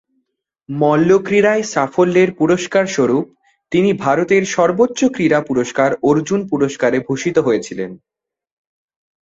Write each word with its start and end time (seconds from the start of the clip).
মল্লক্রীড়ায় 0.69 1.63
সাফল্যের 1.73 2.29
পুরস্কার 2.33 2.85
স্বরূপ 2.87 3.25
তিনি 3.71 3.89
ভারতের 4.03 4.43
সর্বোচ্চ 4.55 4.99
ক্রীড়া 5.15 5.39
পুরস্কার 5.41 5.89
অর্জুন 6.03 6.41
পুরস্কারে 6.49 6.97
ভূষিত 6.99 7.37
হয়েছিলেন। 7.39 7.91